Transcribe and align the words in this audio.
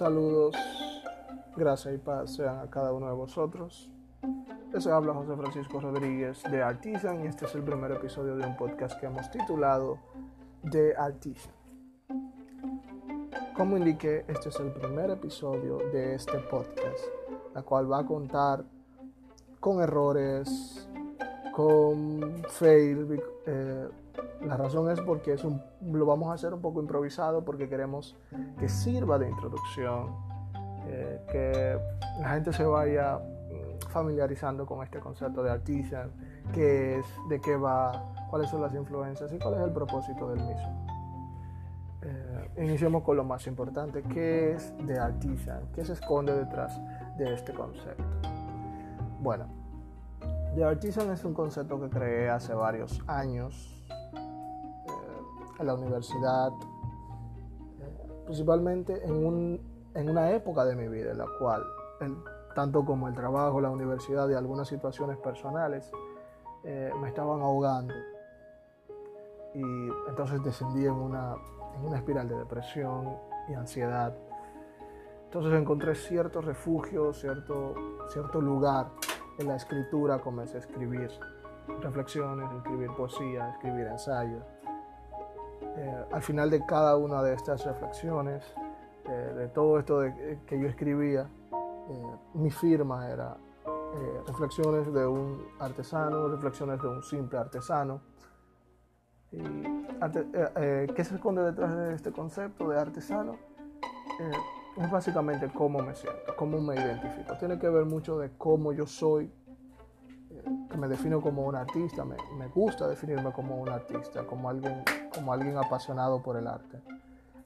Saludos, 0.00 0.54
gracias 1.54 1.94
y 1.94 1.98
paz 1.98 2.34
sean 2.34 2.58
a 2.60 2.70
cada 2.70 2.90
uno 2.90 3.08
de 3.08 3.12
vosotros. 3.12 3.90
Les 4.72 4.86
habla 4.86 5.12
José 5.12 5.36
Francisco 5.36 5.78
Rodríguez 5.78 6.42
de 6.50 6.62
Artisan 6.62 7.22
y 7.22 7.26
este 7.26 7.44
es 7.44 7.54
el 7.54 7.62
primer 7.62 7.92
episodio 7.92 8.34
de 8.34 8.46
un 8.46 8.56
podcast 8.56 8.98
que 8.98 9.04
hemos 9.04 9.30
titulado 9.30 9.98
The 10.70 10.96
Artisan. 10.96 11.52
Como 13.54 13.76
indiqué, 13.76 14.24
este 14.26 14.48
es 14.48 14.58
el 14.60 14.72
primer 14.72 15.10
episodio 15.10 15.76
de 15.92 16.14
este 16.14 16.38
podcast, 16.38 17.04
la 17.54 17.60
cual 17.60 17.92
va 17.92 17.98
a 17.98 18.06
contar 18.06 18.64
con 19.60 19.82
errores, 19.82 20.88
con 21.52 22.42
fail. 22.48 23.20
Eh, 23.46 23.88
la 24.50 24.56
razón 24.56 24.90
es 24.90 25.00
porque 25.00 25.34
es 25.34 25.44
un, 25.44 25.62
lo 25.80 26.04
vamos 26.06 26.28
a 26.28 26.32
hacer 26.32 26.52
un 26.52 26.60
poco 26.60 26.80
improvisado 26.80 27.44
porque 27.44 27.68
queremos 27.68 28.16
que 28.58 28.68
sirva 28.68 29.16
de 29.16 29.28
introducción, 29.28 30.08
eh, 30.88 31.20
que 31.30 31.78
la 32.20 32.30
gente 32.30 32.52
se 32.52 32.64
vaya 32.64 33.16
mm, 33.16 33.88
familiarizando 33.90 34.66
con 34.66 34.82
este 34.82 34.98
concepto 34.98 35.44
de 35.44 35.52
artisan, 35.52 36.10
qué 36.52 36.98
es, 36.98 37.06
de 37.28 37.40
qué 37.40 37.54
va, 37.54 38.12
cuáles 38.28 38.50
son 38.50 38.60
las 38.60 38.74
influencias 38.74 39.32
y 39.32 39.38
cuál 39.38 39.54
es 39.54 39.60
el 39.60 39.70
propósito 39.70 40.28
del 40.30 40.40
mismo. 40.40 40.86
Eh, 42.02 42.50
iniciemos 42.64 43.04
con 43.04 43.16
lo 43.16 43.22
más 43.22 43.46
importante, 43.46 44.02
¿qué 44.02 44.54
es 44.54 44.74
de 44.84 44.98
artisan? 44.98 45.62
¿Qué 45.72 45.84
se 45.84 45.92
esconde 45.92 46.34
detrás 46.34 46.76
de 47.18 47.34
este 47.34 47.54
concepto? 47.54 48.02
Bueno, 49.20 49.46
The 50.56 50.64
Artisan 50.64 51.12
es 51.12 51.24
un 51.24 51.34
concepto 51.34 51.80
que 51.80 51.88
creé 51.88 52.28
hace 52.28 52.52
varios 52.52 53.00
años 53.06 53.79
en 55.60 55.66
la 55.66 55.74
universidad, 55.74 56.52
eh, 57.80 58.22
principalmente 58.24 59.04
en, 59.04 59.24
un, 59.24 59.60
en, 59.94 60.10
una 60.10 60.30
época 60.30 60.64
de 60.64 60.74
mi 60.74 60.88
vida 60.88 61.12
en 61.12 61.18
la 61.18 61.26
cual, 61.38 61.64
tanto 62.54 62.84
como 62.84 63.08
el 63.08 63.14
trabajo, 63.14 63.60
la 63.60 63.70
universidad 63.70 64.28
y 64.28 64.34
algunas 64.34 64.68
situaciones 64.68 65.18
personales, 65.18 65.90
eh, 66.64 66.90
me 67.00 67.08
estaban 67.08 67.40
ahogando. 67.40 67.94
Y 69.54 69.62
entonces 70.08 70.42
descendí 70.42 70.86
en 70.86 70.92
una, 70.92 71.34
en 71.76 71.84
una 71.84 71.96
espiral 71.98 72.28
de 72.28 72.36
depresión 72.36 73.16
y 73.48 73.54
ansiedad. 73.54 74.14
Entonces 75.24 75.52
encontré 75.52 75.94
cierto 75.94 76.40
refugio, 76.40 77.12
cierto, 77.12 77.74
cierto 78.08 78.40
lugar 78.40 78.88
en 79.38 79.48
la 79.48 79.56
escritura, 79.56 80.18
comencé 80.18 80.56
a 80.56 80.60
escribir 80.60 81.10
reflexiones, 81.80 82.50
escribir 82.56 82.90
poesía, 82.96 83.50
escribir 83.50 83.86
ensayos. 83.86 84.42
Eh, 85.76 86.04
al 86.12 86.22
final 86.22 86.50
de 86.50 86.64
cada 86.66 86.96
una 86.96 87.22
de 87.22 87.34
estas 87.34 87.64
reflexiones, 87.64 88.44
eh, 89.08 89.32
de 89.36 89.48
todo 89.48 89.78
esto 89.78 90.00
de, 90.00 90.40
que 90.46 90.60
yo 90.60 90.66
escribía, 90.66 91.28
eh, 91.88 92.16
mi 92.34 92.50
firma 92.50 93.08
era 93.08 93.36
reflexiones 94.28 94.92
de 94.92 95.04
un 95.04 95.48
artesano, 95.58 96.28
reflexiones 96.28 96.80
de 96.80 96.88
un 96.88 97.02
simple 97.02 97.38
artesano. 97.38 98.00
Y, 99.32 99.42
¿Qué 100.94 101.04
se 101.04 101.16
esconde 101.16 101.42
detrás 101.42 101.76
de 101.76 101.94
este 101.94 102.12
concepto 102.12 102.68
de 102.68 102.78
artesano? 102.78 103.36
es 104.76 104.90
básicamente 104.90 105.50
cómo 105.52 105.80
me 105.80 105.94
siento, 105.94 106.36
cómo 106.36 106.60
me 106.60 106.74
identifico. 106.74 107.36
Tiene 107.38 107.58
que 107.58 107.68
ver 107.68 107.84
mucho 107.84 108.18
de 108.18 108.30
cómo 108.36 108.72
yo 108.72 108.86
soy, 108.86 109.32
que 110.70 110.78
me 110.78 110.88
defino 110.88 111.20
como 111.20 111.46
un 111.46 111.56
artista, 111.56 112.04
me, 112.04 112.16
me, 112.38 112.46
gusta 112.48 112.86
definirme 112.88 113.32
como 113.32 113.56
un 113.56 113.68
artista, 113.68 114.24
como 114.24 114.48
alguien, 114.48 114.84
como 115.12 115.32
alguien 115.32 115.58
apasionado 115.58 116.22
por 116.22 116.36
el 116.36 116.46
arte. 116.46 116.80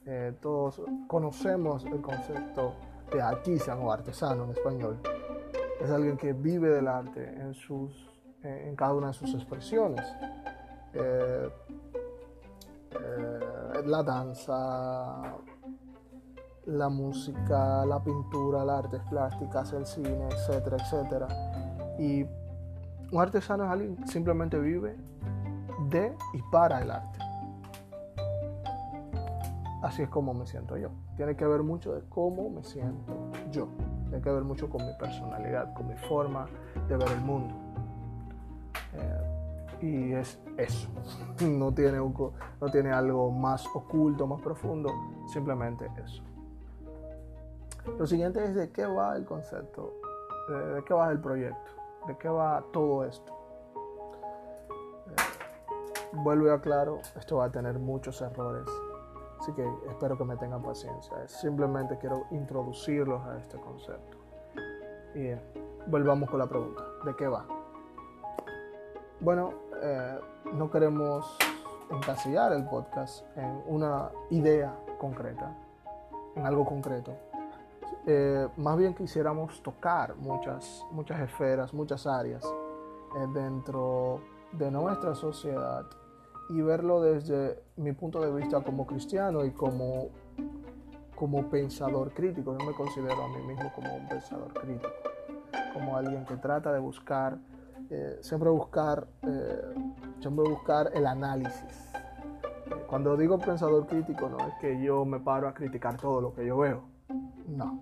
Eh, 0.06 0.36
todos 0.40 0.82
conocemos 1.08 1.84
el 1.86 2.02
concepto 2.02 2.74
de 3.10 3.22
artisan 3.22 3.80
o 3.80 3.90
artesano 3.90 4.44
en 4.44 4.50
español. 4.50 5.00
Es 5.80 5.90
alguien 5.90 6.16
que 6.16 6.34
vive 6.34 6.68
del 6.68 6.86
arte 6.86 7.24
en, 7.40 7.54
sus, 7.54 7.92
en 8.42 8.76
cada 8.76 8.92
una 8.92 9.08
de 9.08 9.12
sus 9.14 9.34
expresiones. 9.34 10.04
Eh, 10.92 11.48
eh, 12.90 13.82
la 13.86 14.02
danza, 14.02 15.34
la 16.66 16.88
música, 16.88 17.84
la 17.86 18.02
pintura, 18.02 18.64
las 18.64 18.84
artes 18.84 19.00
plásticas, 19.08 19.72
el 19.72 19.86
cine, 19.86 20.28
etcétera, 20.30 20.76
etcétera. 20.76 21.28
Y 21.98 22.26
un 23.14 23.20
artesano 23.20 23.64
es 23.64 23.70
alguien 23.70 23.96
que 23.96 24.08
simplemente 24.08 24.58
vive 24.58 24.96
de 25.88 26.16
y 26.32 26.42
para 26.50 26.82
el 26.82 26.90
arte. 26.90 27.20
Así 29.82 30.02
es 30.02 30.08
como 30.08 30.34
me 30.34 30.46
siento 30.46 30.76
yo. 30.76 30.88
Tiene 31.16 31.36
que 31.36 31.46
ver 31.46 31.62
mucho 31.62 31.94
de 31.94 32.02
cómo 32.08 32.50
me 32.50 32.64
siento 32.64 33.30
yo. 33.52 33.68
Tiene 34.08 34.20
que 34.20 34.30
ver 34.30 34.42
mucho 34.42 34.68
con 34.68 34.84
mi 34.84 34.92
personalidad, 34.94 35.72
con 35.74 35.86
mi 35.86 35.94
forma 35.94 36.46
de 36.88 36.96
ver 36.96 37.08
el 37.08 37.20
mundo. 37.20 37.54
Eh, 38.94 39.82
y 39.82 40.12
es 40.14 40.40
eso. 40.56 40.88
No 41.40 41.72
tiene, 41.72 41.98
no 41.98 42.70
tiene 42.72 42.90
algo 42.90 43.30
más 43.30 43.64
oculto, 43.74 44.26
más 44.26 44.40
profundo. 44.42 44.90
Simplemente 45.32 45.88
eso. 46.04 46.22
Lo 47.96 48.06
siguiente 48.08 48.42
es 48.42 48.56
de 48.56 48.72
qué 48.72 48.86
va 48.86 49.14
el 49.16 49.24
concepto, 49.24 49.92
de 50.48 50.82
qué 50.82 50.94
va 50.94 51.12
el 51.12 51.20
proyecto. 51.20 51.83
¿De 52.06 52.16
qué 52.18 52.28
va 52.28 52.62
todo 52.72 53.04
esto? 53.04 53.32
Eh, 55.08 55.22
vuelvo 56.12 56.46
y 56.46 56.50
aclaro, 56.50 57.00
esto 57.16 57.36
va 57.36 57.46
a 57.46 57.50
tener 57.50 57.78
muchos 57.78 58.20
errores, 58.20 58.66
así 59.40 59.52
que 59.52 59.66
espero 59.88 60.18
que 60.18 60.24
me 60.24 60.36
tengan 60.36 60.62
paciencia. 60.62 61.26
Simplemente 61.28 61.96
quiero 61.98 62.26
introducirlos 62.30 63.24
a 63.26 63.38
este 63.38 63.58
concepto. 63.58 64.18
Y 65.14 65.34
volvamos 65.86 66.28
con 66.28 66.38
la 66.38 66.46
pregunta, 66.46 66.82
¿de 67.04 67.16
qué 67.16 67.26
va? 67.26 67.46
Bueno, 69.20 69.54
eh, 69.80 70.20
no 70.52 70.70
queremos 70.70 71.38
encasillar 71.90 72.52
el 72.52 72.66
podcast 72.66 73.24
en 73.36 73.62
una 73.66 74.10
idea 74.30 74.74
concreta, 74.98 75.56
en 76.34 76.44
algo 76.44 76.64
concreto. 76.64 77.12
Eh, 78.06 78.48
más 78.58 78.76
bien 78.76 78.94
quisiéramos 78.94 79.62
tocar 79.62 80.14
muchas, 80.16 80.84
muchas 80.90 81.20
esferas, 81.20 81.72
muchas 81.72 82.06
áreas 82.06 82.44
eh, 82.44 83.26
dentro 83.32 84.20
de 84.52 84.70
nuestra 84.70 85.14
sociedad 85.14 85.86
y 86.50 86.60
verlo 86.60 87.00
desde 87.00 87.62
mi 87.76 87.92
punto 87.92 88.20
de 88.20 88.30
vista 88.30 88.60
como 88.60 88.86
cristiano 88.86 89.42
y 89.46 89.52
como, 89.52 90.10
como 91.16 91.48
pensador 91.48 92.12
crítico. 92.12 92.54
Yo 92.58 92.66
me 92.66 92.74
considero 92.74 93.22
a 93.22 93.28
mí 93.28 93.42
mismo 93.46 93.72
como 93.74 93.94
un 93.94 94.06
pensador 94.06 94.52
crítico, 94.52 94.90
como 95.72 95.96
alguien 95.96 96.26
que 96.26 96.36
trata 96.36 96.74
de 96.74 96.80
buscar, 96.80 97.38
eh, 97.88 98.18
siempre 98.20 98.50
buscar, 98.50 99.06
siempre 100.20 100.44
buscar 100.46 100.90
el 100.92 101.06
análisis. 101.06 101.90
Cuando 102.86 103.16
digo 103.16 103.38
pensador 103.38 103.86
crítico 103.86 104.28
no 104.28 104.46
es 104.46 104.54
que 104.60 104.82
yo 104.82 105.06
me 105.06 105.20
paro 105.20 105.48
a 105.48 105.54
criticar 105.54 105.96
todo 105.96 106.20
lo 106.20 106.34
que 106.34 106.44
yo 106.44 106.58
veo 106.58 106.93
no. 107.46 107.80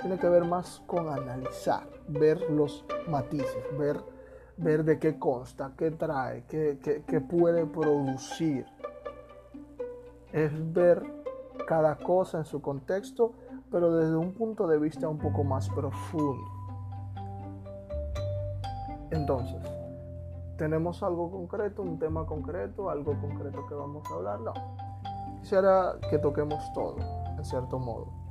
Tiene 0.00 0.18
que 0.18 0.28
ver 0.28 0.44
más 0.44 0.82
con 0.86 1.08
analizar, 1.08 1.88
ver 2.08 2.50
los 2.50 2.84
matices, 3.08 3.64
ver, 3.78 3.96
ver 4.56 4.84
de 4.84 4.98
qué 4.98 5.18
consta, 5.18 5.72
qué 5.76 5.90
trae, 5.90 6.44
qué, 6.48 6.78
qué 7.06 7.20
puede 7.20 7.66
producir. 7.66 8.66
Es 10.32 10.52
ver 10.72 11.02
cada 11.66 11.96
cosa 11.96 12.38
en 12.38 12.44
su 12.44 12.60
contexto, 12.60 13.32
pero 13.70 13.96
desde 13.96 14.16
un 14.16 14.32
punto 14.34 14.66
de 14.66 14.78
vista 14.78 15.08
un 15.08 15.18
poco 15.18 15.44
más 15.44 15.68
profundo. 15.70 16.44
Entonces, 19.10 19.62
¿tenemos 20.58 21.02
algo 21.02 21.30
concreto, 21.30 21.82
un 21.82 21.98
tema 21.98 22.26
concreto, 22.26 22.90
algo 22.90 23.18
concreto 23.20 23.66
que 23.66 23.74
vamos 23.74 24.04
a 24.10 24.14
hablar? 24.14 24.40
No. 24.40 24.52
Quisiera 25.40 25.94
que 26.10 26.18
toquemos 26.18 26.72
todo, 26.72 26.96
en 27.38 27.44
cierto 27.44 27.78
modo 27.78 28.25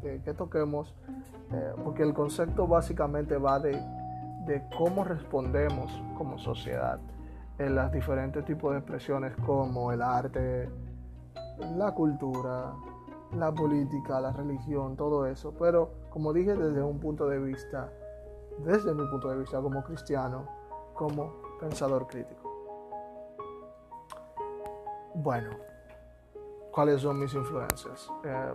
que, 0.00 0.34
toquemos, 0.34 0.94
eh, 1.52 1.72
porque 1.84 2.02
el 2.02 2.14
concepto 2.14 2.66
básicamente 2.66 3.36
va 3.36 3.58
de, 3.58 3.72
de, 4.46 4.62
cómo 4.76 5.04
respondemos 5.04 5.90
como 6.16 6.38
sociedad 6.38 6.98
en 7.58 7.74
los 7.74 7.92
diferentes 7.92 8.44
tipos 8.44 8.72
de 8.72 8.78
expresiones 8.78 9.34
como 9.44 9.92
el 9.92 10.00
arte, 10.00 10.68
la 11.76 11.92
cultura, 11.92 12.72
la 13.36 13.52
política, 13.52 14.20
la 14.20 14.32
religión, 14.32 14.96
todo 14.96 15.26
eso. 15.26 15.52
Pero 15.58 15.90
como 16.10 16.32
dije 16.32 16.54
desde 16.54 16.82
un 16.82 16.98
punto 16.98 17.28
de 17.28 17.38
vista, 17.38 17.90
desde 18.58 18.94
mi 18.94 19.06
punto 19.06 19.28
de 19.28 19.38
vista 19.38 19.60
como 19.60 19.82
cristiano, 19.84 20.46
como 20.94 21.32
pensador 21.60 22.06
crítico. 22.06 22.40
Bueno, 25.14 25.50
¿cuáles 26.70 27.02
son 27.02 27.18
mis 27.18 27.34
influencias? 27.34 28.10
Eh, 28.24 28.54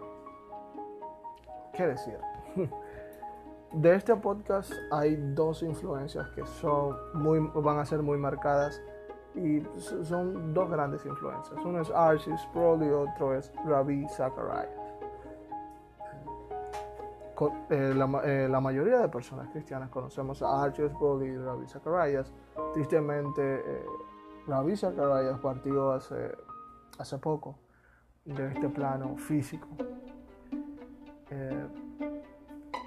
¿Qué 1.75 1.87
decir? 1.87 2.17
De 3.73 3.95
este 3.95 4.15
podcast 4.15 4.71
hay 4.91 5.17
dos 5.33 5.61
influencias 5.61 6.29
que 6.29 6.45
son 6.45 6.95
muy, 7.13 7.39
van 7.39 7.79
a 7.79 7.85
ser 7.85 8.01
muy 8.01 8.17
marcadas 8.17 8.81
y 9.33 9.61
son 10.03 10.53
dos 10.53 10.69
grandes 10.69 11.05
influencias. 11.05 11.59
Uno 11.65 11.81
es 11.81 11.91
Archie 11.91 12.37
Sproul 12.37 12.83
y 12.83 12.89
otro 12.89 13.33
es 13.33 13.51
Ravi 13.65 14.07
Zacharias. 14.07 14.69
eh, 17.69 18.47
la, 18.49 18.61
mayoría 18.61 18.99
de 18.99 19.09
personas 19.09 19.49
cristianas 19.49 19.89
conocemos 19.89 20.41
a 20.41 20.63
Archibald 20.63 21.23
y 21.23 21.37
Rabbi 21.37 21.67
Zacharias. 21.67 22.31
Tristemente, 22.73 23.83
Rabbi 24.47 24.77
Zacharias 24.77 25.37
partió 25.39 25.91
hace, 25.91 26.31
hace 26.97 27.17
poco 27.17 27.57
de 28.23 28.47
este 28.53 28.69
plano 28.69 29.17
físico. 29.17 29.67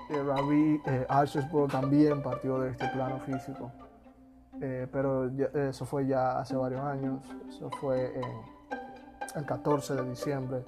Rabbi 0.08 0.80
Archibald 1.08 1.70
también 1.70 2.22
partió 2.22 2.58
de 2.60 2.70
este 2.70 2.88
plano 2.88 3.18
físico. 3.20 3.70
pero 4.58 5.26
eso 5.26 5.84
fue 5.84 6.06
ya 6.06 6.38
hace 6.38 6.56
varios 6.56 6.80
años, 6.80 7.22
eso 7.48 7.70
fue 7.80 8.20
el 9.34 9.44
14 9.44 9.94
de 9.94 10.04
diciembre 10.10 10.64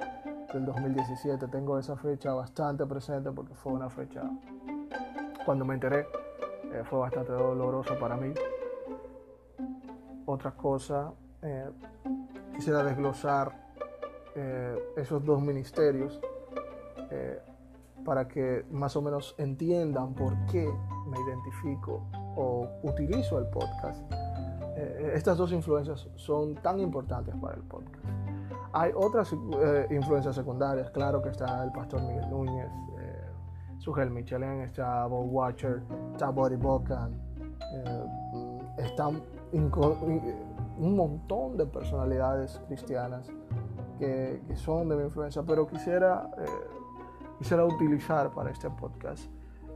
del 0.53 0.67
2017. 0.67 1.49
Tengo 1.49 1.79
esa 1.79 1.97
fecha 1.97 2.33
bastante 2.33 2.87
presente 2.87 3.31
porque 3.31 3.55
fue 3.55 3.73
una 3.73 3.89
fecha, 3.89 4.23
cuando 5.45 5.65
me 5.65 5.75
enteré, 5.75 6.07
eh, 6.73 6.83
fue 6.85 6.99
bastante 7.01 7.33
dolorosa 7.33 7.99
para 7.99 8.17
mí. 8.17 8.33
Otra 10.27 10.53
cosa, 10.53 11.13
eh, 11.43 11.71
quisiera 12.55 12.83
desglosar 12.85 13.71
eh, 14.35 14.93
esos 14.97 15.25
dos 15.25 15.41
ministerios 15.43 16.21
para 18.05 18.29
que 18.29 18.65
más 18.71 18.97
o 18.97 19.03
menos 19.03 19.35
entiendan 19.39 20.15
por 20.15 20.35
qué 20.47 20.69
me 21.07 21.19
identifico 21.21 22.03
o 22.37 22.69
utilizo 22.83 23.39
el 23.39 23.47
podcast. 23.47 24.03
estas 25.15 25.37
dos 25.37 25.53
influencias 25.53 26.09
son 26.15 26.55
tan 26.55 26.81
importantes 26.81 27.35
para 27.37 27.55
el 27.55 27.63
podcast. 27.63 28.07
Hay 28.73 28.93
otras 28.95 29.33
eh, 29.33 29.87
influencias 29.91 30.37
secundarias, 30.37 30.91
claro 30.91 31.21
que 31.21 31.31
está 31.31 31.65
el 31.65 31.73
pastor 31.73 32.03
Miguel 32.03 32.31
Núñez, 32.31 32.71
eh, 32.99 33.25
Sugel 33.79 34.11
Michelin, 34.11 34.61
está 34.61 35.07
Bob 35.07 35.27
Watcher, 35.29 35.83
está 36.13 36.31
Body 36.31 36.55
Bocan, 36.55 37.13
eh, 37.75 38.05
están 38.79 39.23
un 39.53 40.97
montón 40.97 41.57
de 41.57 41.67
personalidades 41.67 42.61
cristianas 42.69 43.29
que, 43.99 44.41
son 44.55 44.89
de 44.89 44.97
mi 44.97 45.03
influencia, 45.03 45.43
pero 45.43 45.67
quisiera, 45.67 46.31
quisiera 47.41 47.65
utilizar 47.65 48.31
para 48.31 48.51
este 48.51 48.69
podcast 48.69 49.25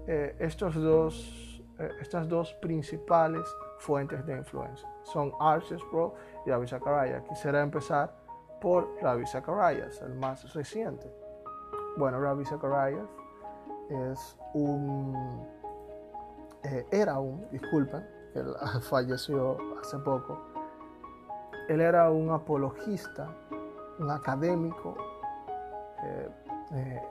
estos 0.07 0.75
dos, 0.75 1.63
estas 1.99 2.29
dos 2.29 2.53
principales 2.61 3.43
fuentes 3.79 4.25
de 4.27 4.37
influencia. 4.37 4.87
Son 5.03 5.33
Arches 5.41 5.83
Pro 5.91 6.15
y 6.45 6.51
Avi 6.51 6.67
Quisiera 7.27 7.63
empezar 7.63 8.15
por 8.61 8.97
Ravi 9.03 9.27
Zacharias, 9.27 10.01
el 10.03 10.15
más 10.15 10.55
reciente. 10.55 11.11
Bueno, 11.97 12.21
Ravi 12.21 12.45
Zacharias 12.45 13.07
es 13.91 14.39
un, 14.55 15.47
eh, 16.63 16.87
era 16.91 17.19
un, 17.19 17.47
disculpen, 17.51 18.07
él 18.35 18.55
falleció 18.89 19.57
hace 19.81 19.99
poco. 19.99 20.39
Él 21.69 21.81
era 21.81 22.11
un 22.11 22.31
apologista, 22.31 23.29
un 23.99 24.11
académico 24.11 24.97
eh, 26.03 26.29
eh, 26.73 27.03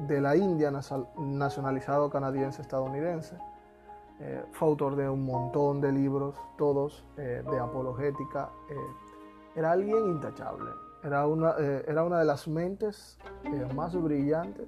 de 0.00 0.20
la 0.20 0.36
India 0.36 0.72
nacionalizado 1.18 2.10
canadiense-estadounidense. 2.10 3.36
fue 4.52 4.68
autor 4.68 4.96
de 4.96 5.08
un 5.08 5.24
montón 5.24 5.80
de 5.80 5.92
libros, 5.92 6.36
todos 6.56 7.04
de 7.16 7.58
apologética 7.58 8.50
era 9.54 9.72
alguien 9.72 10.06
intachable. 10.06 10.70
Era 11.02 11.26
una, 11.26 11.54
eh, 11.58 11.84
era 11.86 12.04
una 12.04 12.20
de 12.20 12.24
las 12.24 12.46
mentes 12.46 13.18
eh, 13.44 13.68
más 13.74 13.94
brillantes 14.00 14.66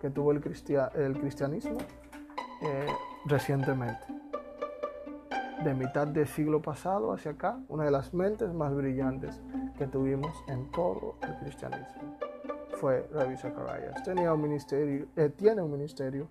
que 0.00 0.10
tuvo 0.10 0.32
el, 0.32 0.38
el 0.38 1.20
cristianismo 1.20 1.78
eh, 2.62 2.86
recientemente. 3.26 4.04
De 5.62 5.74
mitad 5.74 6.06
del 6.06 6.26
siglo 6.26 6.62
pasado 6.62 7.12
hacia 7.12 7.32
acá, 7.32 7.58
una 7.68 7.84
de 7.84 7.90
las 7.90 8.14
mentes 8.14 8.52
más 8.52 8.74
brillantes 8.74 9.40
que 9.78 9.86
tuvimos 9.86 10.32
en 10.48 10.70
todo 10.70 11.16
el 11.22 11.36
cristianismo 11.38 12.16
fue 12.76 13.08
Rabbi 13.12 13.36
Zacharias. 13.36 14.02
Ministerio, 14.38 15.06
tiene 15.36 15.62
un 15.62 15.72
ministerio, 15.72 16.28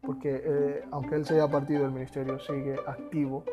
porque 0.00 0.82
aunque 0.90 1.14
él 1.14 1.24
se 1.24 1.34
haya 1.34 1.48
partido 1.48 1.82
del 1.82 1.92
ministerio, 1.92 2.38
sigue 2.40 2.76
activo 2.86 3.44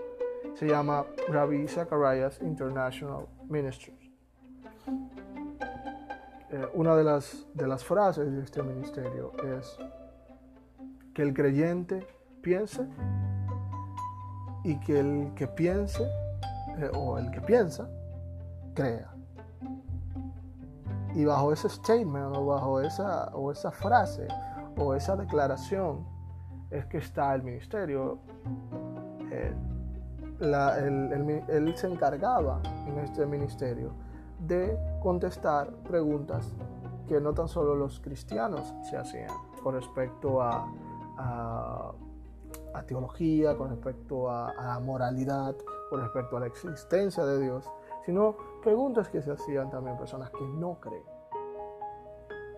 se 0.55 0.67
llama 0.67 1.05
Rabbi 1.29 1.67
Zacharias 1.67 2.41
International 2.41 3.27
Ministries. 3.47 4.11
Eh, 6.51 6.67
una 6.73 6.95
de 6.95 7.03
las, 7.03 7.45
de 7.53 7.67
las 7.67 7.83
frases 7.83 8.31
de 8.31 8.41
este 8.41 8.63
ministerio 8.63 9.31
es 9.57 9.77
que 11.13 11.21
el 11.21 11.33
creyente 11.33 12.05
piense 12.41 12.87
y 14.63 14.79
que 14.79 14.99
el 14.99 15.33
que 15.35 15.47
piense 15.47 16.03
eh, 16.77 16.89
o 16.93 17.17
el 17.17 17.29
que 17.31 17.41
piensa 17.41 17.87
crea. 18.73 19.13
Y 21.15 21.25
bajo 21.25 21.51
ese 21.51 21.69
statement 21.69 22.35
o 22.35 22.45
bajo 22.45 22.81
esa, 22.81 23.29
o 23.33 23.51
esa 23.51 23.71
frase 23.71 24.27
o 24.77 24.93
esa 24.93 25.15
declaración 25.15 26.05
es 26.69 26.85
que 26.85 26.97
está 26.97 27.33
el 27.35 27.43
ministerio. 27.43 28.19
Eh, 29.31 29.53
él, 30.41 31.73
se 31.75 31.87
encargaba 31.87 32.61
en 32.87 32.99
este 32.99 33.25
ministerio 33.25 33.91
de 34.39 34.77
contestar 35.01 35.69
preguntas 35.83 36.53
que 37.07 37.19
no 37.19 37.33
tan 37.33 37.47
solo 37.47 37.75
los 37.75 37.99
cristianos 37.99 38.73
se 38.89 38.95
hacían 38.95 39.31
con 39.61 39.75
respecto 39.75 40.41
a, 40.41 40.71
a, 41.17 41.93
teología, 42.87 43.57
con 43.57 43.69
respecto 43.69 44.31
a, 44.31 44.53
la 44.53 44.79
moralidad, 44.79 45.55
con 45.89 45.99
respecto 45.99 46.37
a 46.37 46.39
la 46.39 46.47
existencia 46.47 47.25
de 47.25 47.41
Dios, 47.41 47.69
sino 48.09 48.35
preguntas 48.63 49.07
que 49.07 49.21
se 49.21 49.31
hacían 49.31 49.69
también 49.69 49.95
personas 49.95 50.31
que 50.31 50.43
no 50.43 50.79
creen. 50.79 51.03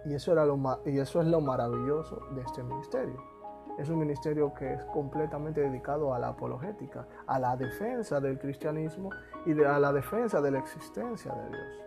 Y 0.06 0.14
eso, 0.14 0.32
era 0.32 0.46
lo, 0.46 0.58
y 0.86 0.98
eso 0.98 1.20
es 1.20 1.28
lo 1.28 1.42
maravilloso 1.42 2.22
de 2.34 2.42
este 2.42 2.64
ministerio 2.64 3.22
es 3.78 3.90
un 3.90 3.98
ministerio 3.98 4.54
que 4.54 4.74
es 4.74 4.84
completamente 4.86 5.62
dedicado 5.62 6.14
a 6.14 6.20
la 6.20 6.30
apologética, 6.30 7.08
a 7.26 7.40
la 7.40 7.56
defensa 7.56 8.20
del 8.20 8.38
cristianismo 8.38 9.10
y 9.46 9.60
a 9.64 9.80
la 9.80 9.92
defensa 9.92 10.42
de 10.42 10.52
la 10.52 10.60
existencia 10.60 11.34
de 11.34 11.50
Dios. 11.50 11.84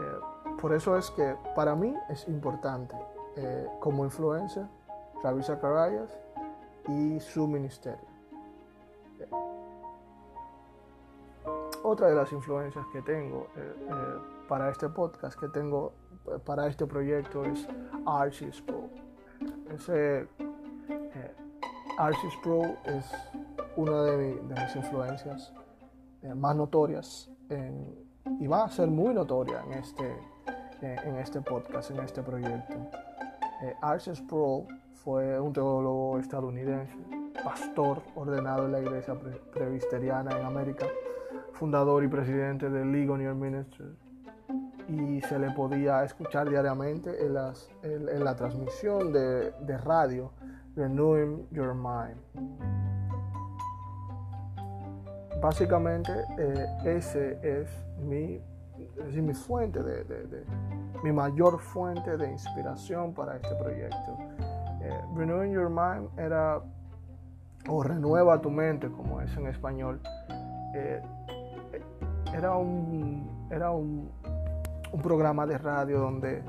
Eh, 0.00 0.56
por 0.60 0.74
eso 0.74 0.96
es 0.96 1.10
que 1.12 1.36
para 1.54 1.74
mí 1.74 1.94
es 2.08 2.26
importante 2.28 2.96
eh, 3.36 3.68
como 3.78 4.04
influencia 4.04 4.68
Rabbi 5.22 5.42
Zacharias 5.42 6.18
y 6.88 7.20
su 7.20 7.46
ministerio. 7.46 8.07
Otra 11.88 12.08
de 12.08 12.14
las 12.14 12.32
influencias 12.32 12.84
que 12.92 13.02
tengo 13.02 13.48
para 14.48 14.70
este 14.70 14.88
podcast, 14.88 15.38
que 15.38 15.48
tengo 15.48 15.92
para 16.44 16.66
este 16.66 16.86
proyecto 16.86 17.44
es 17.44 17.66
Archie 18.06 18.52
Sproul. 18.52 18.90
Ese 19.70 20.28
eh, 20.90 21.34
Pro 22.42 22.62
es 22.84 23.10
una 23.76 24.02
de, 24.02 24.40
mis 24.42 24.76
influencias 24.76 25.52
eh, 26.22 26.34
más 26.34 26.56
notorias 26.56 27.30
y 28.40 28.46
va 28.46 28.64
a 28.64 28.68
ser 28.68 28.88
muy 28.88 29.14
notoria 29.14 29.62
en 29.64 29.72
este, 29.74 30.16
eh, 30.82 30.96
en 31.04 31.16
este 31.16 31.40
podcast, 31.40 31.90
en 31.90 32.00
este 32.00 32.22
proyecto. 32.22 32.74
Eh, 33.62 33.74
Archie 33.80 34.12
Pro 34.28 34.66
fue 34.94 35.40
un 35.40 35.52
teólogo 35.52 36.18
estadounidense, 36.18 36.96
pastor 37.42 38.02
ordenado 38.14 38.66
en 38.66 38.72
la 38.72 38.80
iglesia 38.80 39.14
presbiteriana 39.52 40.38
en 40.38 40.46
América, 40.46 40.86
fundador 41.58 42.04
y 42.04 42.08
presidente 42.08 42.70
de 42.70 42.84
Ligonier 42.84 43.34
Ministries 43.34 43.96
y 44.88 45.20
se 45.22 45.38
le 45.38 45.50
podía 45.50 46.04
escuchar 46.04 46.48
diariamente 46.48 47.10
en, 47.26 47.34
la 48.24 48.36
transmisión 48.36 49.12
de, 49.12 49.78
radio 49.78 50.30
Renewing 50.76 51.48
Your 51.50 51.74
Mind. 51.74 52.16
Básicamente 55.42 56.12
eh, 56.38 56.66
ese 56.84 57.38
es 57.42 57.68
mi, 58.00 58.40
es 59.08 59.16
mi 59.16 59.34
fuente 59.34 59.82
de, 59.82 60.04
de, 60.04 60.44
mi 61.02 61.12
mayor 61.12 61.58
fuente 61.58 62.16
de 62.16 62.30
inspiración 62.30 63.12
para 63.12 63.36
este 63.36 63.54
proyecto. 63.56 64.16
Eh, 64.80 65.00
Renewing 65.16 65.52
Your 65.52 65.68
Mind 65.68 66.08
era 66.18 66.62
o 67.68 67.82
renueva 67.82 68.40
tu 68.40 68.50
mente 68.50 68.88
como 68.88 69.20
es 69.20 69.36
en 69.36 69.48
español. 69.48 70.00
Eh, 70.74 71.02
era 72.38 72.56
un, 72.56 73.48
era 73.50 73.72
un, 73.72 74.10
un 74.92 75.02
programa 75.02 75.44
de 75.44 75.58
radio 75.58 75.98
donde 75.98 76.44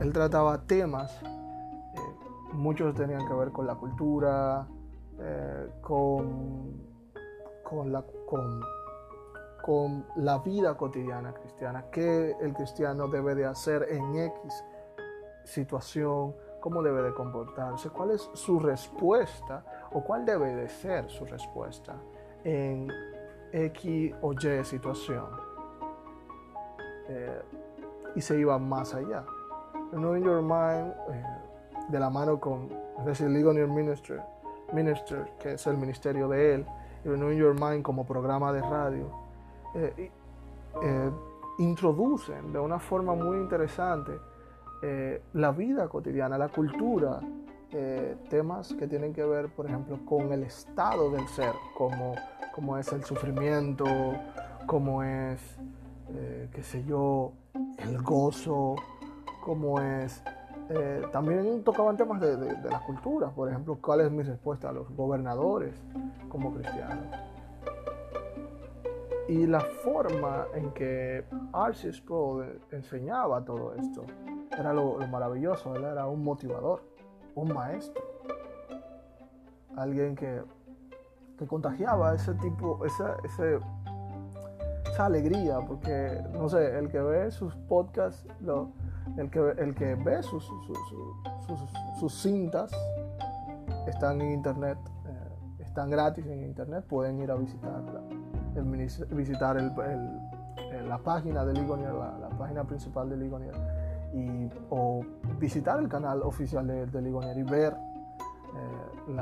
él 0.00 0.12
trataba 0.12 0.62
temas, 0.62 1.22
eh, 1.22 1.98
muchos 2.54 2.94
tenían 2.94 3.28
que 3.28 3.34
ver 3.34 3.50
con 3.50 3.66
la 3.66 3.74
cultura, 3.74 4.66
eh, 5.20 5.68
con, 5.82 6.80
con, 7.62 7.92
la, 7.92 8.02
con, 8.26 8.62
con 9.62 10.06
la 10.16 10.38
vida 10.38 10.76
cotidiana 10.78 11.34
cristiana, 11.34 11.84
qué 11.92 12.34
el 12.40 12.54
cristiano 12.54 13.06
debe 13.08 13.34
de 13.34 13.44
hacer 13.44 13.86
en 13.90 14.16
X 14.16 14.64
situación, 15.44 16.34
cómo 16.60 16.82
debe 16.82 17.02
de 17.02 17.12
comportarse, 17.12 17.90
cuál 17.90 18.12
es 18.12 18.30
su 18.32 18.58
respuesta 18.58 19.62
o 19.92 20.02
cuál 20.02 20.24
debe 20.24 20.56
de 20.56 20.70
ser 20.70 21.10
su 21.10 21.26
respuesta 21.26 21.96
en 22.44 22.90
X 23.54 24.12
o 24.20 24.32
Y 24.32 24.64
situación. 24.64 25.26
Eh, 27.08 27.42
y 28.16 28.20
se 28.20 28.38
iba 28.38 28.58
más 28.58 28.94
allá. 28.94 29.24
Knowing 29.92 30.24
Your 30.24 30.42
Mind, 30.42 30.92
eh, 31.10 31.24
de 31.88 32.00
la 32.00 32.10
mano 32.10 32.40
con, 32.40 32.68
es 32.98 33.04
decir, 33.04 33.28
Ligonier 33.28 33.68
Minister, 33.68 34.20
Minister, 34.72 35.30
que 35.38 35.52
es 35.52 35.66
el 35.66 35.76
ministerio 35.76 36.28
de 36.28 36.54
él, 36.54 36.66
y 37.04 37.08
Renewing 37.08 37.38
Your 37.38 37.54
Mind 37.60 37.82
como 37.82 38.04
programa 38.04 38.52
de 38.52 38.60
radio, 38.60 39.10
eh, 39.74 40.10
introducen 41.58 42.52
de 42.52 42.58
una 42.58 42.80
forma 42.80 43.14
muy 43.14 43.36
interesante 43.36 44.12
la 45.32 45.50
vida 45.50 45.88
cotidiana, 45.88 46.36
la 46.36 46.48
cultura, 46.48 47.20
temas 48.28 48.72
que 48.74 48.86
tienen 48.86 49.12
que 49.12 49.24
ver, 49.24 49.48
por 49.48 49.66
ejemplo, 49.66 49.98
con 50.04 50.32
el 50.32 50.42
estado 50.44 51.10
del 51.10 51.26
ser, 51.28 51.52
como, 51.76 52.14
como 52.54 52.78
es 52.78 52.92
el 52.92 53.04
sufrimiento, 53.04 53.86
como 54.66 55.02
es, 55.02 55.40
qué 56.52 56.62
sé 56.62 56.84
yo, 56.84 57.32
el 57.78 58.00
gozo, 58.02 58.76
como 59.44 59.80
es. 59.80 60.22
Eh, 60.70 61.02
también 61.12 61.62
tocaban 61.62 61.96
temas 61.96 62.20
de, 62.20 62.36
de, 62.36 62.70
las 62.70 62.82
culturas, 62.82 63.30
por 63.32 63.50
ejemplo, 63.50 63.78
cuál 63.82 64.00
es 64.00 64.10
mi 64.10 64.22
respuesta 64.22 64.70
a 64.70 64.72
los 64.72 64.88
gobernadores 64.96 65.74
como 66.30 66.54
cristianos. 66.54 67.04
Y 69.28 69.46
la 69.46 69.60
forma 69.60 70.46
en 70.54 70.70
que 70.72 71.24
Arcis 71.52 72.00
Pro 72.00 72.44
enseñaba 72.70 73.44
todo 73.44 73.74
esto 73.74 74.04
era 74.58 74.72
lo, 74.72 74.98
maravilloso, 75.08 75.74
él 75.76 75.84
era 75.84 76.06
un 76.06 76.22
motivador, 76.22 76.82
un 77.34 77.52
maestro, 77.52 78.02
alguien 79.76 80.14
que, 80.14 80.42
que 81.38 81.46
contagiaba 81.46 82.14
ese 82.14 82.34
tipo, 82.34 82.84
esa, 82.84 83.16
ese, 83.24 83.58
esa 84.90 85.06
alegría, 85.06 85.58
porque, 85.66 86.22
no 86.32 86.48
sé, 86.48 86.78
el 86.78 86.88
que 86.88 87.00
ve 87.00 87.30
sus 87.30 87.54
podcasts, 87.56 88.26
lo, 88.40 88.70
el, 89.16 89.30
que, 89.30 89.40
el 89.58 89.74
que 89.74 89.94
ve 89.94 90.22
sus, 90.22 90.48
sus, 91.98 92.14
cintas, 92.14 92.70
están 93.86 94.20
en 94.20 94.32
internet, 94.32 94.78
eh, 95.06 95.62
están 95.62 95.90
gratis 95.90 96.24
en 96.26 96.44
internet, 96.44 96.84
pueden 96.88 97.20
ir 97.20 97.30
a 97.30 97.34
visitarla, 97.34 98.00
visitar 99.10 99.56
el, 99.56 99.72
la 100.88 100.98
página 100.98 101.44
de 101.44 101.54
Ligonier, 101.54 101.92
la, 101.92 102.28
página 102.38 102.64
principal 102.64 103.08
de 103.08 103.16
Ligonier, 103.16 103.54
y, 104.12 104.48
o 104.70 105.04
visitar 105.44 105.78
el 105.78 105.90
canal 105.90 106.22
oficial 106.22 106.66
de, 106.66 106.86
de 106.86 107.02
Ligonier 107.02 107.36
y 107.36 107.42
ver 107.42 107.76
eh, 108.56 109.12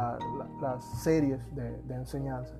las 0.61 0.85
series 1.03 1.41
de, 1.53 1.95
enseñanza. 1.95 2.55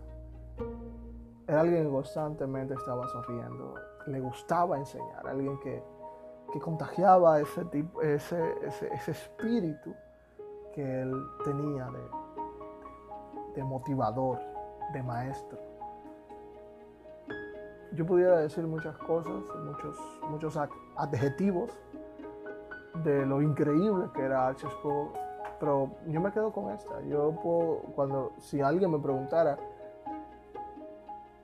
Era 1.47 1.61
alguien 1.61 1.85
que 1.85 1.91
constantemente 1.91 2.75
estaba 2.75 3.07
sonriendo, 3.09 3.75
le 4.09 4.19
gustaba 4.19 4.79
enseñar, 4.79 5.29
alguien 5.29 5.59
que, 5.61 5.81
contagiaba 6.61 7.41
ese, 7.41 7.65
tipo, 7.67 8.03
ese, 8.03 8.39
ese, 8.67 9.11
espíritu 9.11 9.95
que 10.75 11.03
él 11.03 11.13
tenía 11.45 11.89
de, 11.91 13.55
de 13.55 13.65
motivador, 13.65 14.39
de 14.93 15.03
maestro. 15.03 15.59
Yo 17.93 18.05
pudiera 18.05 18.39
decir 18.39 18.67
muchas 18.67 18.97
cosas, 18.99 19.41
muchos, 19.65 19.97
muchos 20.29 20.59
adjetivos 20.97 21.71
de 23.03 23.27
lo 23.27 23.43
increíble 23.43 24.07
que 24.15 24.23
era 24.23 24.47
Archie 24.49 24.69
pero 25.59 25.93
yo 26.09 26.21
me 26.21 26.33
quedo 26.33 26.51
con 26.51 26.73
esta. 26.73 27.01
Yo 27.03 27.31
puedo, 27.41 27.83
cuando, 27.95 28.33
si 28.41 28.61
alguien 28.61 28.91
me 28.91 28.99
preguntara, 28.99 29.57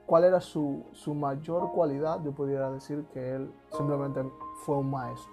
cuál 0.05 0.25
era 0.25 0.41
su, 0.41 0.83
mayor 1.15 1.71
cualidad, 1.71 2.21
yo 2.21 2.33
pudiera 2.33 2.69
decir 2.69 3.05
que 3.13 3.35
él 3.35 3.49
simplemente 3.71 4.21
fue 4.65 4.75
un 4.79 4.89
maestro. 4.89 5.31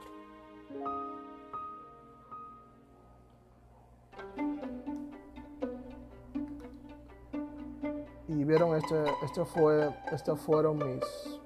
Y 8.29 8.45
vieron, 8.45 8.77
este, 8.77 9.05
este 9.25 9.45
fue, 9.45 9.93
estas 10.13 10.39
fueron 10.39 10.79
mis, 10.79 11.41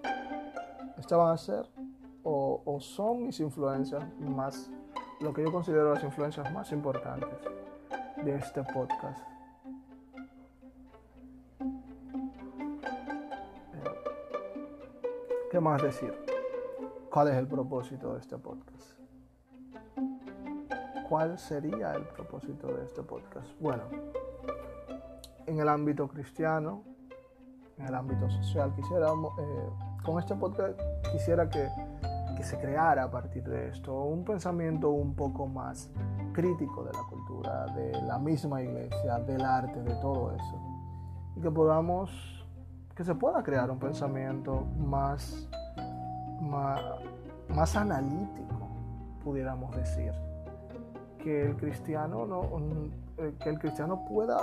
estas 0.99 1.18
a 1.18 1.37
ser 1.38 1.79
son 2.80 3.25
mis 3.25 3.40
influencias 3.40 4.04
más, 4.18 4.70
lo 5.20 5.32
que 5.32 5.42
yo 5.42 5.52
considero 5.52 5.94
las 5.94 6.02
influencias 6.02 6.52
más 6.52 6.72
importantes 6.72 7.38
de 8.25 8.37
este 8.37 8.62
podcast. 8.62 9.20
¿Qué 15.50 15.58
más 15.58 15.82
decir? 15.82 16.14
¿Cuál 17.10 17.28
es 17.28 17.34
el 17.34 17.49
propósito 17.49 18.14
de 18.14 18.20
este 18.20 18.38
podcast? 18.38 19.00
¿Cuál 21.08 21.37
sería 21.40 21.92
el 21.94 22.04
propósito 22.04 22.68
de 22.68 22.84
este 22.84 23.02
podcast? 23.02 23.49
Bueno, 23.58 23.82
en 25.46 25.58
el 25.58 25.68
ámbito 25.68 26.06
cristiano, 26.06 26.84
en 27.78 27.87
el 27.87 27.94
ámbito 27.96 28.30
social, 28.30 28.72
quisiéramos, 28.76 29.37
eh, 29.40 29.68
con 30.04 30.20
este 30.20 30.37
podcast 30.37 30.80
quisiera 31.10 31.50
que, 31.50 31.68
que 32.40 32.47
se 32.47 32.59
creara 32.59 33.04
a 33.04 33.11
partir 33.11 33.44
de 33.44 33.68
esto 33.68 33.92
un 33.92 34.25
pensamiento 34.25 34.88
un 34.88 35.14
poco 35.14 35.47
más 35.47 35.90
crítico 36.32 36.82
de 36.85 36.92
la 36.92 37.02
cultura, 37.02 37.66
de 37.75 37.92
la 38.00 38.18
misma 38.18 38.62
iglesia, 38.62 39.18
del 39.18 39.44
arte, 39.44 39.82
de 39.82 39.94
todo 39.97 40.32
eso. 40.35 40.59
Y 41.37 41.42
que 41.42 41.50
podamos 41.50 42.11
que 42.94 43.04
se 43.04 43.14
pueda 43.14 43.42
crear 43.42 43.70
un 43.70 43.78
pensamiento 43.78 44.64
más, 44.78 45.49
más, 46.40 47.76
analítico, 47.76 48.68
pudiéramos 49.23 49.76
decir. 49.76 50.12
Que 51.18 51.42
el 51.42 51.56
cristiano, 51.56 52.25
no, 52.25 52.42
eh, 53.18 53.35
que 53.38 53.50
el 53.50 53.59
cristiano 53.59 54.06
pueda, 54.06 54.38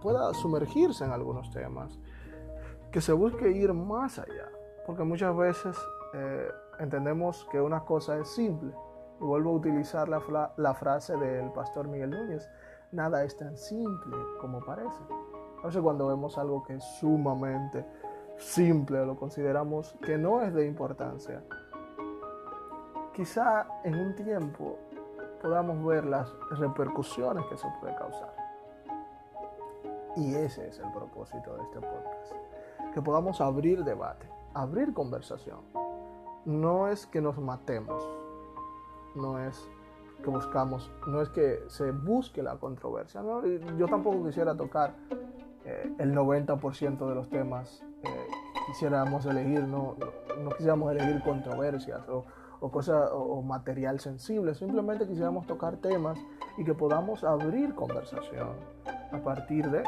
pueda 0.00 0.32
sumergirse 0.32 1.04
en 1.04 1.12
algunos 1.12 1.50
temas, 1.50 1.98
que 2.90 3.02
se 3.02 3.12
busque 3.12 3.50
ir 3.50 3.74
más 3.74 4.18
allá, 4.18 4.48
porque 4.86 5.04
muchas 5.04 5.36
veces 5.36 5.76
eh, 6.14 6.48
entendemos 6.82 7.46
que 7.50 7.60
una 7.60 7.84
cosa 7.84 8.18
es 8.18 8.28
simple. 8.28 8.72
Y 9.20 9.24
vuelvo 9.24 9.50
a 9.50 9.54
utilizar 9.54 10.08
la, 10.08 10.74
frase 10.74 11.16
del 11.16 11.50
pastor 11.52 11.86
Miguel 11.86 12.10
Núñez, 12.10 12.50
nada 12.90 13.22
es 13.24 13.36
tan 13.36 13.56
simple 13.56 14.16
como 14.40 14.60
parece. 14.60 15.02
Entonces 15.56 15.80
cuando 15.80 16.08
vemos 16.08 16.36
algo 16.38 16.64
que 16.64 16.74
es 16.74 16.84
sumamente 16.98 17.86
simple, 18.36 19.06
lo 19.06 19.16
consideramos 19.16 19.96
que 20.02 20.18
no 20.18 20.42
es 20.42 20.52
de 20.52 20.66
importancia, 20.66 21.44
quizá 23.14 23.68
en 23.84 23.94
un 23.94 24.14
tiempo 24.16 24.76
podamos 25.40 25.84
ver 25.84 26.04
las 26.04 26.34
repercusiones 26.50 27.44
que 27.46 27.54
eso 27.54 27.72
puede 27.80 27.94
causar. 27.94 28.34
Y 30.16 30.34
ese 30.34 30.68
es 30.68 30.78
el 30.80 30.90
propósito 30.92 31.56
de 31.56 31.62
este 31.62 31.80
podcast. 31.80 32.32
Que 32.92 33.00
podamos 33.00 33.40
abrir 33.40 33.84
debate, 33.84 34.28
abrir 34.52 34.92
conversación. 34.92 35.60
No 36.44 36.88
es 36.88 37.06
que 37.06 37.20
nos 37.20 37.38
matemos, 37.38 38.02
no 39.14 39.38
es 39.38 39.68
que 40.22 40.30
buscamos, 40.30 40.90
no 41.06 41.20
es 41.20 41.28
que 41.28 41.62
se 41.68 41.90
busque 41.90 42.42
la 42.42 42.56
controversia. 42.56 43.22
Yo 43.78 43.86
tampoco 43.86 44.24
quisiera 44.24 44.56
tocar 44.56 44.94
eh, 45.64 45.94
el 45.98 46.14
90% 46.14 47.08
de 47.08 47.14
los 47.14 47.28
temas 47.28 47.84
eh, 48.02 48.26
quisiéramos 48.66 49.26
elegir, 49.26 49.62
no, 49.66 49.96
no, 50.42 50.50
quisiéramos 50.50 50.92
elegir 50.92 51.22
controversias 51.22 52.08
o, 52.08 52.24
o 52.60 52.66
o, 52.68 53.42
material 53.42 54.00
sensible, 54.00 54.54
simplemente 54.54 55.06
quisiéramos 55.06 55.46
tocar 55.46 55.76
temas 55.76 56.18
y 56.56 56.64
que 56.64 56.74
podamos 56.74 57.24
abrir 57.24 57.74
conversación 57.74 58.50
a 59.12 59.18
partir 59.18 59.70
de... 59.70 59.82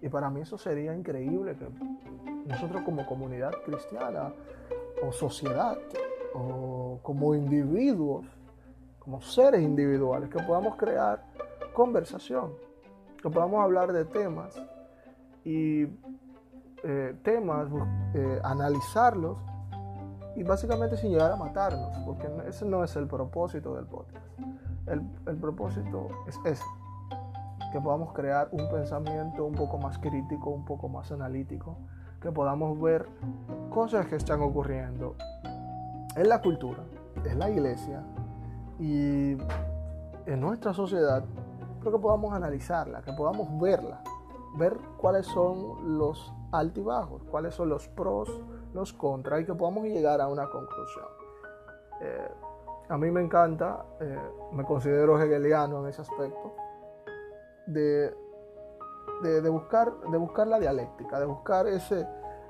Y 0.00 0.08
para 0.08 0.30
mí 0.30 0.42
eso 0.42 0.58
sería 0.58 0.94
increíble 0.94 1.56
que 1.56 1.66
nosotros 2.46 2.82
como 2.82 3.06
comunidad 3.06 3.52
cristiana 3.64 4.32
o 5.02 5.12
sociedad 5.12 5.78
o 6.34 6.98
como 7.02 7.34
individuos, 7.34 8.26
como 8.98 9.20
seres 9.20 9.62
individuales, 9.62 10.28
que 10.30 10.42
podamos 10.42 10.76
crear 10.76 11.24
conversación 11.72 12.52
que 13.24 13.30
podamos 13.30 13.64
hablar 13.64 13.90
de 13.90 14.04
temas 14.04 14.54
y 15.46 15.84
eh, 16.84 17.16
temas, 17.22 17.70
eh, 18.12 18.38
analizarlos 18.44 19.38
y 20.36 20.42
básicamente 20.42 20.98
sin 20.98 21.12
llegar 21.12 21.32
a 21.32 21.36
matarnos, 21.36 21.96
porque 22.04 22.28
ese 22.46 22.66
no 22.66 22.84
es 22.84 22.94
el 22.96 23.06
propósito 23.06 23.76
del 23.76 23.86
podcast. 23.86 24.26
El, 24.86 25.00
el 25.26 25.36
propósito 25.38 26.08
es 26.26 26.38
ese, 26.44 26.64
que 27.72 27.80
podamos 27.80 28.12
crear 28.12 28.50
un 28.52 28.68
pensamiento 28.68 29.46
un 29.46 29.54
poco 29.54 29.78
más 29.78 29.96
crítico, 29.98 30.50
un 30.50 30.66
poco 30.66 30.90
más 30.90 31.10
analítico, 31.10 31.78
que 32.24 32.32
podamos 32.32 32.80
ver 32.80 33.06
cosas 33.68 34.06
que 34.06 34.16
están 34.16 34.40
ocurriendo 34.40 35.14
en 36.16 36.26
la 36.26 36.40
cultura, 36.40 36.82
en 37.22 37.38
la 37.38 37.50
iglesia 37.50 38.02
y 38.80 39.36
en 40.24 40.40
nuestra 40.40 40.72
sociedad, 40.72 41.22
pero 41.80 41.92
que 41.92 41.98
podamos 41.98 42.32
analizarla, 42.32 43.02
que 43.02 43.12
podamos 43.12 43.60
verla, 43.60 44.00
ver 44.56 44.74
cuáles 44.96 45.26
son 45.26 45.98
los 45.98 46.32
altibajos, 46.50 47.22
cuáles 47.24 47.54
son 47.54 47.68
los 47.68 47.88
pros, 47.88 48.30
los 48.72 48.94
contras 48.94 49.42
y 49.42 49.44
que 49.44 49.52
podamos 49.52 49.84
llegar 49.84 50.22
a 50.22 50.28
una 50.28 50.48
conclusión. 50.48 51.04
Eh, 52.00 52.28
a 52.88 52.96
mí 52.96 53.10
me 53.10 53.20
encanta, 53.20 53.84
eh, 54.00 54.18
me 54.50 54.64
considero 54.64 55.20
hegeliano 55.20 55.82
en 55.82 55.88
ese 55.88 56.00
aspecto, 56.00 56.54
de, 57.66 58.16
de, 59.28 59.48
buscar, 59.48 59.92
de 60.10 60.18
buscar 60.18 60.46
la 60.46 60.58
dialéctica, 60.58 61.18
de 61.18 61.26
buscar 61.26 61.66
ese, 61.66 62.06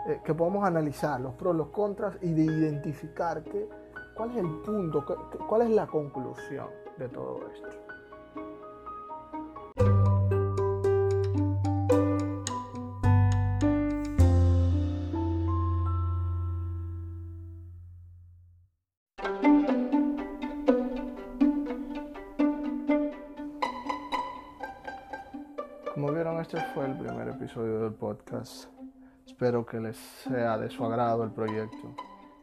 eh, 0.06 0.20
que 0.24 0.34
podamos 0.34 0.64
analizar 0.64 1.20
los 1.20 1.34
pros, 1.34 1.54
los 1.54 1.68
contras 1.68 2.16
y 2.20 2.32
de 2.32 2.44
identificar 2.44 3.42
que, 3.42 3.68
cuál 4.16 4.30
es 4.32 4.36
el 4.36 4.60
punto, 4.62 5.04
cuál 5.48 5.62
es 5.62 5.70
la 5.70 5.86
conclusión 5.86 6.68
de 6.98 7.08
todo 7.08 7.40
esto. 7.52 7.83
Episodio 27.34 27.80
del 27.80 27.94
podcast. 27.94 28.66
Espero 29.26 29.66
que 29.66 29.80
les 29.80 29.96
sea 29.96 30.56
de 30.56 30.70
su 30.70 30.84
agrado 30.84 31.24
el 31.24 31.32
proyecto. 31.32 31.94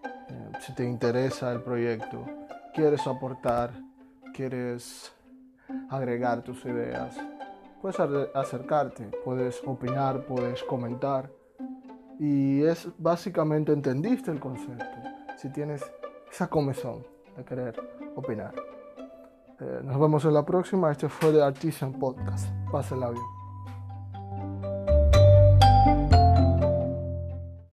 Eh, 0.03 0.51
si 0.59 0.75
te 0.75 0.83
interesa 0.83 1.51
el 1.53 1.61
proyecto, 1.61 2.25
quieres 2.73 3.07
aportar, 3.07 3.71
quieres 4.33 5.13
agregar 5.89 6.41
tus 6.41 6.65
ideas, 6.65 7.17
puedes 7.81 7.97
acercarte, 8.33 9.09
puedes 9.23 9.61
opinar, 9.65 10.25
puedes 10.25 10.61
comentar. 10.63 11.29
Y 12.19 12.63
es 12.63 12.87
básicamente 12.97 13.71
entendiste 13.71 14.29
el 14.29 14.39
concepto. 14.39 14.85
Si 15.37 15.49
tienes 15.49 15.81
esa 16.29 16.47
comezón 16.47 17.05
de 17.37 17.45
querer 17.45 17.81
opinar. 18.15 18.53
Eh, 19.59 19.81
nos 19.83 19.99
vemos 19.99 20.25
en 20.25 20.33
la 20.33 20.45
próxima. 20.45 20.91
Este 20.91 21.07
fue 21.07 21.31
The 21.31 21.41
Artisan 21.41 21.93
Podcast. 21.93 22.49
Pásela 22.71 23.09
bien. 23.09 23.40